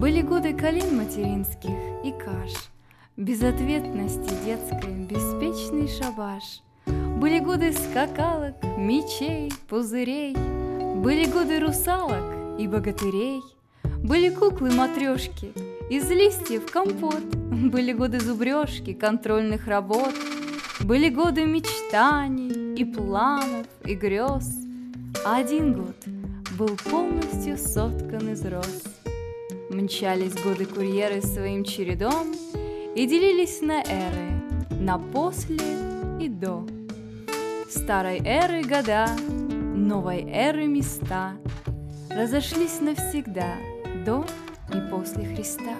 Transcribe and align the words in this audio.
Были 0.00 0.22
годы 0.22 0.54
калин 0.54 0.96
материнских 0.96 1.76
и 2.02 2.12
каш, 2.12 2.70
Безответности 3.18 4.32
детской, 4.46 4.94
беспечный 4.94 5.88
шабаш. 5.88 6.62
Были 6.86 7.38
годы 7.38 7.74
скакалок, 7.74 8.54
мечей, 8.78 9.52
пузырей, 9.68 10.34
Были 10.34 11.26
годы 11.30 11.60
русалок 11.60 12.58
и 12.58 12.66
богатырей, 12.66 13.42
Были 14.02 14.30
куклы-матрешки, 14.30 15.52
из 15.90 16.08
листьев 16.08 16.72
компот, 16.72 17.22
Были 17.70 17.92
годы 17.92 18.20
зубрежки, 18.20 18.94
контрольных 18.94 19.66
работ, 19.66 20.14
Были 20.80 21.10
годы 21.10 21.44
мечтаний 21.44 22.74
и 22.74 22.86
планов, 22.86 23.66
и 23.84 23.94
грез, 23.94 24.50
А 25.26 25.36
один 25.36 25.74
год 25.74 25.96
был 26.58 26.74
полностью 26.90 27.58
соткан 27.58 28.30
из 28.30 28.46
роз. 28.46 28.99
Мчались 29.70 30.34
годы 30.34 30.66
курьеры 30.66 31.22
своим 31.22 31.62
чередом 31.62 32.34
И 32.96 33.06
делились 33.06 33.60
на 33.60 33.80
эры, 33.80 34.42
на 34.68 34.98
после 34.98 35.58
и 36.18 36.28
до. 36.28 36.66
Старой 37.70 38.18
эры 38.24 38.64
года, 38.64 39.06
новой 39.76 40.24
эры 40.28 40.66
места 40.66 41.36
Разошлись 42.10 42.80
навсегда 42.80 43.54
до 44.04 44.26
и 44.74 44.90
после 44.90 45.24
Христа. 45.36 45.76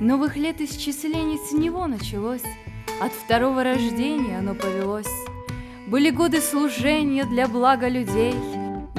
Новых 0.00 0.36
лет 0.36 0.60
исчислений 0.60 1.38
с 1.38 1.52
него 1.52 1.86
началось, 1.86 2.44
От 3.00 3.12
второго 3.12 3.64
рождения 3.64 4.36
оно 4.36 4.54
повелось. 4.54 5.08
Были 5.86 6.10
годы 6.10 6.42
служения 6.42 7.24
для 7.24 7.48
блага 7.48 7.88
людей, 7.88 8.34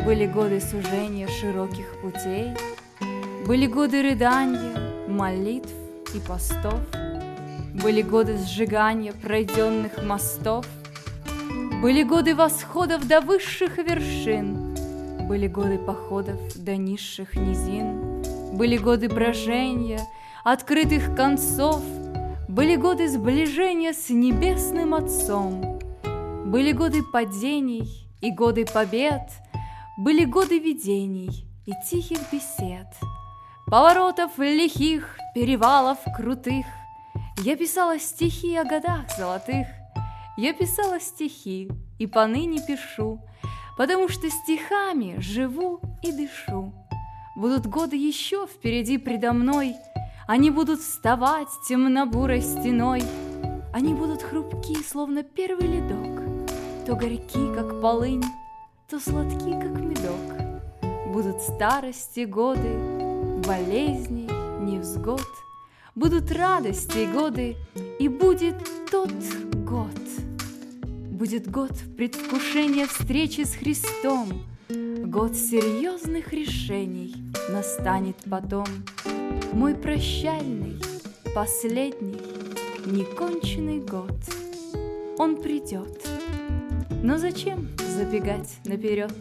Были 0.03 0.25
годы 0.25 0.59
сужения 0.61 1.27
широких 1.27 2.01
путей— 2.01 2.55
были 3.49 3.65
годы 3.65 4.03
рыдания, 4.03 5.07
молитв 5.07 5.73
и 6.13 6.19
постов, 6.19 6.79
Были 7.73 8.03
годы 8.03 8.37
сжигания 8.37 9.11
пройденных 9.11 10.03
мостов, 10.03 10.67
Были 11.81 12.03
годы 12.03 12.35
восходов 12.35 13.07
до 13.07 13.21
высших 13.21 13.79
вершин, 13.79 14.75
Были 15.27 15.47
годы 15.47 15.79
походов 15.79 16.39
до 16.57 16.77
низших 16.77 17.33
низин, 17.33 18.21
Были 18.55 18.77
годы 18.77 19.09
брожения, 19.09 20.01
открытых 20.43 21.15
концов, 21.15 21.81
Были 22.47 22.75
годы 22.75 23.07
сближения 23.07 23.93
с 23.93 24.11
Небесным 24.11 24.93
Отцом, 24.93 25.79
Были 26.45 26.71
годы 26.71 27.01
падений 27.01 28.07
и 28.21 28.29
годы 28.29 28.67
побед, 28.71 29.27
Были 29.97 30.25
годы 30.25 30.59
видений 30.59 31.47
и 31.65 31.73
тихих 31.89 32.19
бесед— 32.31 32.85
Поворотов 33.69 34.39
лихих, 34.39 35.19
перевалов 35.35 35.99
крутых. 36.17 36.65
Я 37.43 37.55
писала 37.55 37.99
стихи 37.99 38.55
о 38.55 38.63
годах 38.63 39.15
золотых. 39.15 39.67
Я 40.37 40.53
писала 40.53 40.99
стихи 40.99 41.69
и 41.99 42.07
поныне 42.07 42.65
пишу, 42.65 43.19
Потому 43.77 44.09
что 44.09 44.27
стихами 44.27 45.19
живу 45.19 45.81
и 46.01 46.11
дышу. 46.11 46.73
Будут 47.35 47.67
годы 47.67 47.95
еще 47.95 48.47
впереди 48.47 48.97
предо 48.97 49.33
мной, 49.33 49.75
Они 50.27 50.49
будут 50.49 50.79
вставать 50.79 51.49
темно-бурой 51.67 52.41
стеной, 52.41 53.03
Они 53.71 53.93
будут 53.93 54.23
хрупки, 54.23 54.81
словно 54.81 55.21
первый 55.21 55.67
ледок, 55.67 56.23
То 56.87 56.95
горьки, 56.95 57.53
как 57.53 57.79
полынь, 57.79 58.23
то 58.89 58.99
сладки, 58.99 59.51
как 59.51 59.79
медок. 59.79 61.13
Будут 61.13 61.39
старости 61.41 62.21
годы, 62.21 62.88
болезней, 63.41 64.29
невзгод, 64.61 65.27
Будут 65.95 66.31
радости 66.31 66.99
и 66.99 67.05
годы, 67.07 67.57
и 67.99 68.07
будет 68.07 68.55
тот 68.89 69.11
год. 69.65 69.89
Будет 71.11 71.51
год 71.51 71.71
предвкушения 71.97 72.85
встречи 72.85 73.41
с 73.41 73.53
Христом, 73.53 74.45
Год 74.69 75.35
серьезных 75.35 76.31
решений 76.31 77.15
настанет 77.49 78.15
потом. 78.29 78.65
Мой 79.51 79.73
прощальный, 79.73 80.79
последний, 81.33 82.21
неконченный 82.85 83.79
год. 83.79 84.15
Он 85.17 85.35
придет, 85.35 86.07
но 87.03 87.17
зачем 87.17 87.67
забегать 87.79 88.59
наперед? 88.65 89.11